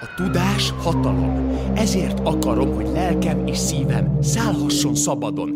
[0.00, 1.58] A tudás hatalom.
[1.74, 5.54] Ezért akarom, hogy lelkem és szívem szállhasson szabadon.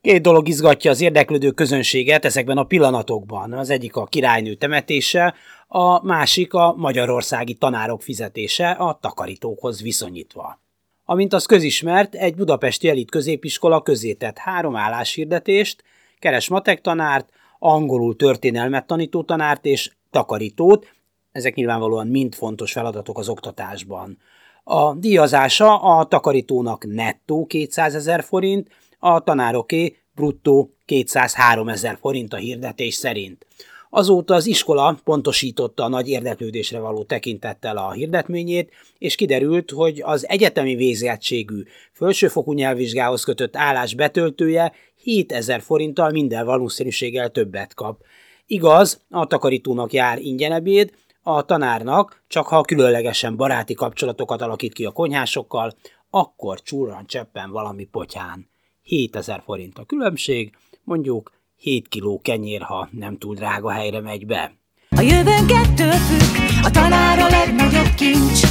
[0.00, 3.52] Két dolog izgatja az érdeklődő közönséget ezekben a pillanatokban.
[3.52, 5.34] Az egyik a királynő temetése,
[5.66, 10.60] a másik a magyarországi tanárok fizetése a takarítókhoz viszonyítva.
[11.04, 15.82] Amint az közismert, egy budapesti elit középiskola közétett három álláshirdetést,
[16.18, 20.93] keres matek tanárt, angolul történelmet tanító tanárt és takarítót,
[21.34, 24.18] ezek nyilvánvalóan mind fontos feladatok az oktatásban.
[24.64, 32.36] A díjazása a takarítónak nettó 200 ezer forint, a tanároké bruttó 203 ezer forint a
[32.36, 33.46] hirdetés szerint.
[33.90, 40.28] Azóta az iskola pontosította a nagy érdeklődésre való tekintettel a hirdetményét, és kiderült, hogy az
[40.28, 44.72] egyetemi végzettségű felsőfokú nyelvvizsgához kötött állás betöltője
[45.02, 48.02] 7000 forinttal minden valószínűséggel többet kap.
[48.46, 50.92] Igaz, a takarítónak jár ingyenebéd,
[51.26, 55.72] a tanárnak, csak ha különlegesen baráti kapcsolatokat alakít ki a konyhásokkal,
[56.10, 58.48] akkor csúran cseppen valami potyán.
[58.82, 64.52] 7000 forint a különbség, mondjuk 7 kiló kenyér, ha nem túl drága helyre megy be.
[64.96, 68.42] A jövőnk ettől függ, a tanár a legnagyobb kincs.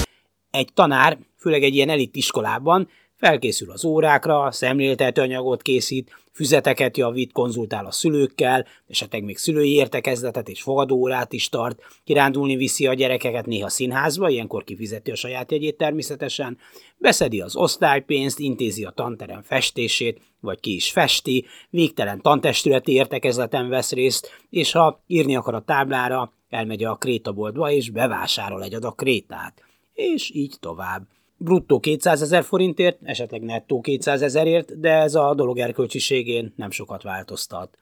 [0.52, 2.89] Egy tanár, főleg egy ilyen elit iskolában
[3.23, 10.49] felkészül az órákra, szemléltető anyagot készít, füzeteket javít, konzultál a szülőkkel, esetleg még szülői értekezletet
[10.49, 15.77] és fogadóórát is tart, kirándulni viszi a gyerekeket néha színházba, ilyenkor kifizeti a saját jegyét
[15.77, 16.57] természetesen,
[16.97, 23.91] beszedi az osztálypénzt, intézi a tanterem festését, vagy ki is festi, végtelen tantestületi értekezleten vesz
[23.91, 29.61] részt, és ha írni akar a táblára, elmegy a krétaboltba és bevásárol egy adag krétát.
[29.93, 31.08] És így tovább
[31.44, 37.03] bruttó 200 ezer forintért, esetleg nettó 200 ezerért, de ez a dolog erkölcsiségén nem sokat
[37.03, 37.77] változtat.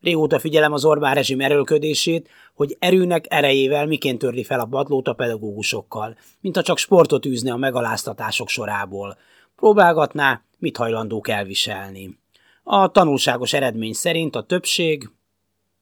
[0.00, 5.12] Régóta figyelem az Orbán rezsim erőlködését, hogy erőnek erejével miként törli fel a padlót a
[5.12, 9.18] pedagógusokkal, mint ha csak sportot űzne a megaláztatások sorából.
[9.56, 12.18] Próbálgatná, mit hajlandók elviselni.
[12.62, 15.10] A tanulságos eredmény szerint a többség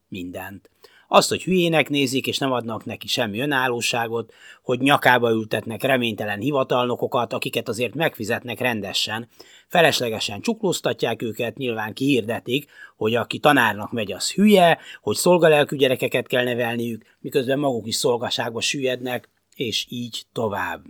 [0.09, 0.71] mindent.
[1.15, 7.33] Azt, hogy hülyének nézik, és nem adnak neki semmi önállóságot, hogy nyakába ültetnek reménytelen hivatalnokokat,
[7.33, 9.28] akiket azért megfizetnek rendesen,
[9.69, 16.45] feleslegesen csuklóztatják őket, nyilván kihirdetik, hogy aki tanárnak megy, az hülye, hogy szolgalelkű gyerekeket kell
[16.45, 20.83] nevelniük, miközben maguk is szolgaságba süllyednek, és így tovább.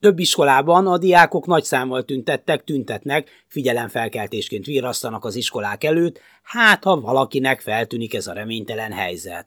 [0.00, 7.00] Több iskolában a diákok nagy számmal tüntettek, tüntetnek, figyelemfelkeltésként virrasztanak az iskolák előtt, hát ha
[7.00, 9.46] valakinek feltűnik ez a reménytelen helyzet.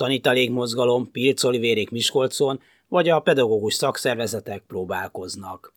[0.00, 5.74] Tanítalék mozgalom, Pilcoli vérék Miskolcon, vagy a pedagógus szakszervezetek próbálkoznak.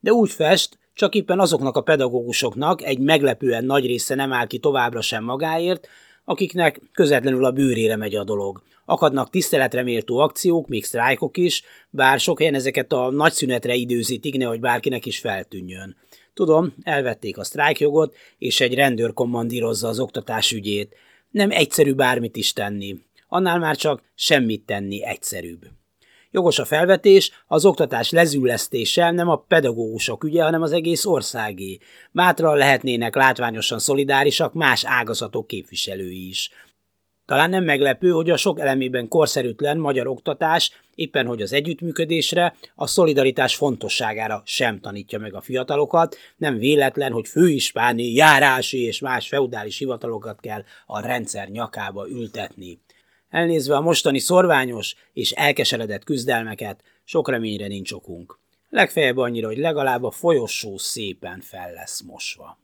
[0.00, 4.58] De úgy fest, csak éppen azoknak a pedagógusoknak egy meglepően nagy része nem áll ki
[4.58, 5.88] továbbra sem magáért,
[6.24, 8.62] akiknek közvetlenül a bőrére megy a dolog.
[8.84, 14.36] Akadnak tiszteletre méltó akciók, még sztrájkok is, bár sok helyen ezeket a nagy szünetre időzítik,
[14.36, 15.96] nehogy bárkinek is feltűnjön.
[16.34, 20.94] Tudom, elvették a sztrájkjogot, és egy rendőr kommandírozza az oktatás ügyét.
[21.30, 22.96] Nem egyszerű bármit is tenni.
[23.28, 25.81] Annál már csak semmit tenni egyszerűbb.
[26.34, 31.78] Jogos a felvetés, az oktatás lezüllesztése nem a pedagógusok ügye, hanem az egész országé.
[32.12, 36.50] Bátran lehetnének látványosan szolidárisak más ágazatok képviselői is.
[37.24, 42.86] Talán nem meglepő, hogy a sok elemében korszerűtlen magyar oktatás éppen hogy az együttműködésre, a
[42.86, 49.78] szolidaritás fontosságára sem tanítja meg a fiatalokat, nem véletlen, hogy főispáni, járási és más feudális
[49.78, 52.80] hivatalokat kell a rendszer nyakába ültetni.
[53.32, 58.38] Elnézve a mostani szorványos és elkeseredett küzdelmeket, sok reményre nincs okunk.
[58.68, 62.58] Legfeljebb annyira, hogy legalább a folyosó szépen fel lesz mosva.